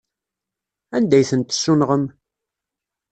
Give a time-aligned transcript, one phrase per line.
[0.95, 2.05] Anda ay tent-tessunɣem?